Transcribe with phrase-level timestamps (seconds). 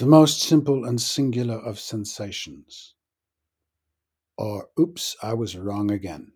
[0.00, 2.94] The most simple and singular of sensations.
[4.38, 6.32] Or, oops, I was wrong again.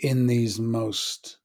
[0.00, 1.36] In these most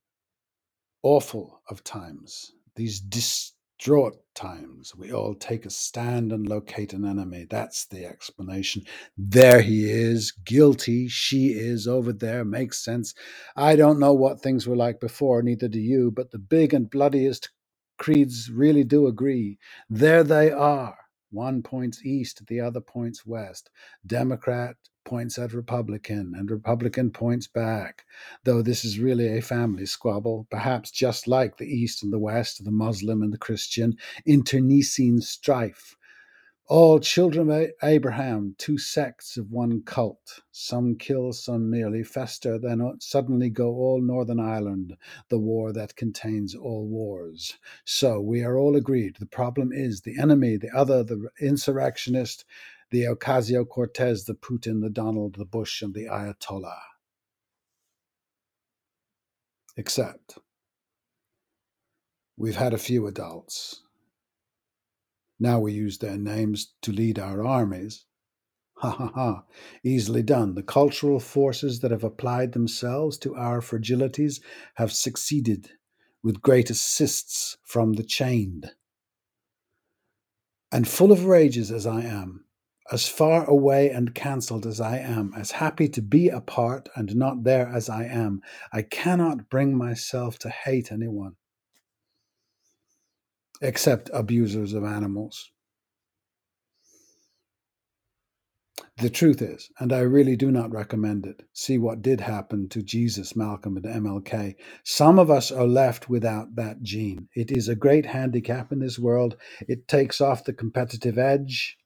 [1.03, 7.45] awful of times, these distraught times, we all take a stand and locate an enemy.
[7.47, 8.81] That's the explanation.
[9.15, 11.07] There he is, guilty.
[11.07, 12.43] She is over there.
[12.43, 13.13] Makes sense.
[13.55, 16.89] I don't know what things were like before, neither do you, but the big and
[16.89, 17.51] bloodiest
[18.01, 19.59] creeds really do agree.
[19.87, 20.97] There they are.
[21.29, 23.69] One points east, the other points west.
[24.07, 28.03] Democrat points at Republican, and Republican points back.
[28.43, 32.65] Though this is really a family squabble, perhaps just like the East and the West,
[32.65, 35.95] the Muslim and the Christian, internecine strife
[36.71, 40.39] all children of Abraham, two sects of one cult.
[40.53, 44.95] Some kill, some merely fester, then suddenly go all Northern Ireland,
[45.27, 47.57] the war that contains all wars.
[47.83, 49.17] So we are all agreed.
[49.19, 52.45] The problem is the enemy, the other, the insurrectionist,
[52.89, 56.79] the Ocasio Cortez, the Putin, the Donald, the Bush, and the Ayatollah.
[59.75, 60.37] Except
[62.37, 63.81] we've had a few adults
[65.41, 68.05] now we use their names to lead our armies.
[68.75, 69.43] Ha ha ha,
[69.83, 70.53] easily done.
[70.53, 74.39] The cultural forces that have applied themselves to our fragilities
[74.75, 75.71] have succeeded
[76.23, 78.71] with great assists from the chained.
[80.71, 82.45] And full of rages as I am,
[82.91, 87.43] as far away and cancelled as I am, as happy to be apart and not
[87.43, 91.35] there as I am, I cannot bring myself to hate anyone
[93.61, 95.51] except abusers of animals.
[98.97, 102.83] The truth is, and I really do not recommend it, see what did happen to
[102.83, 104.55] Jesus, Malcolm, and MLK.
[104.83, 107.27] Some of us are left without that gene.
[107.35, 109.37] It is a great handicap in this world.
[109.61, 111.77] It takes off the competitive edge,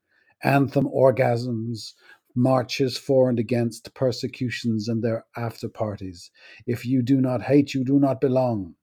[0.44, 1.94] anthem orgasms,
[2.36, 6.32] marches for and against persecutions and their after parties.
[6.68, 8.76] If you do not hate, you do not belong.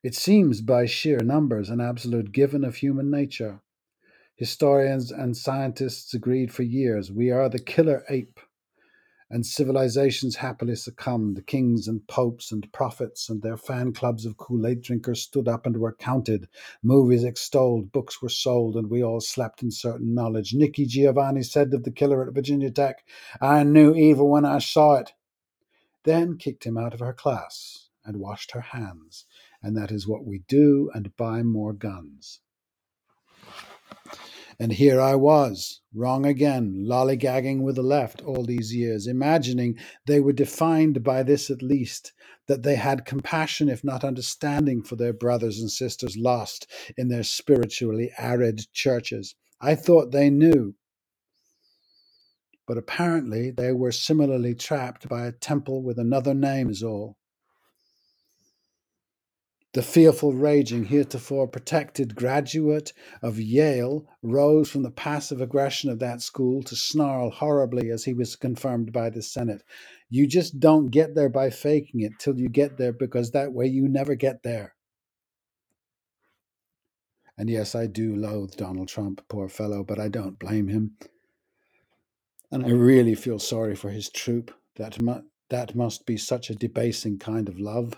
[0.00, 3.62] It seems by sheer numbers an absolute given of human nature.
[4.36, 8.38] Historians and scientists agreed for years we are the killer ape,
[9.28, 11.44] and civilizations happily succumbed.
[11.48, 15.66] Kings and popes and prophets and their fan clubs of Kool Aid drinkers stood up
[15.66, 16.48] and were counted.
[16.80, 20.54] Movies extolled, books were sold, and we all slept in certain knowledge.
[20.54, 23.04] Nikki Giovanni said of the killer at Virginia Tech,
[23.40, 25.12] I knew evil when I saw it.
[26.04, 29.26] Then kicked him out of her class and washed her hands
[29.62, 32.40] and that is what we do and buy more guns.
[34.60, 40.18] And here I was, wrong again, lollygagging with the left all these years, imagining they
[40.18, 42.12] were defined by this at least,
[42.48, 46.66] that they had compassion, if not understanding, for their brothers and sisters lost
[46.96, 49.36] in their spiritually arid churches.
[49.60, 50.74] I thought they knew.
[52.66, 57.16] But apparently they were similarly trapped by a temple with another name, is all.
[59.78, 66.20] The fearful raging, heretofore protected graduate of Yale rose from the passive aggression of that
[66.20, 69.62] school to snarl horribly as he was confirmed by the Senate.
[70.10, 73.68] You just don't get there by faking it till you get there because that way
[73.68, 74.74] you never get there.
[77.36, 80.96] And yes, I do loathe Donald Trump, poor fellow, but I don't blame him.
[82.50, 84.52] And I really feel sorry for his troop.
[84.74, 87.94] That, mu- that must be such a debasing kind of love.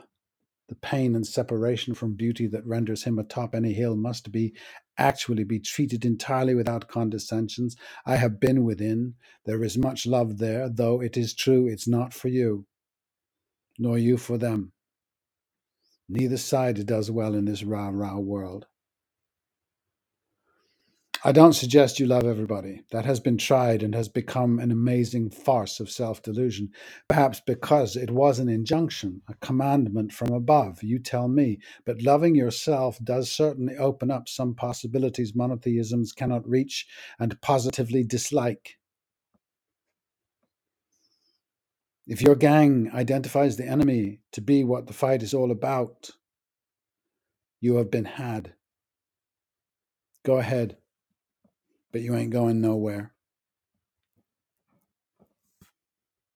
[0.71, 4.55] The pain and separation from beauty that renders him atop any hill must be
[4.97, 7.77] actually be treated entirely without condescensions.
[8.07, 9.17] I have been within.
[9.47, 12.67] There is much love there, though it is true it's not for you,
[13.81, 14.73] nor you for them.
[16.09, 18.67] Neither side does well in this rah rah world.
[21.23, 22.81] I don't suggest you love everybody.
[22.93, 26.71] That has been tried and has become an amazing farce of self delusion,
[27.09, 30.83] perhaps because it was an injunction, a commandment from above.
[30.83, 31.59] You tell me.
[31.85, 36.87] But loving yourself does certainly open up some possibilities monotheisms cannot reach
[37.19, 38.79] and positively dislike.
[42.07, 46.13] If your gang identifies the enemy to be what the fight is all about,
[47.61, 48.55] you have been had.
[50.25, 50.79] Go ahead
[51.93, 53.13] but you ain't going nowhere.